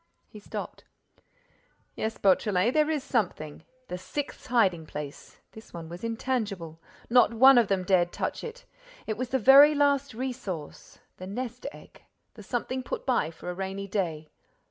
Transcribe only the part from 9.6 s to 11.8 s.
last resource, the nest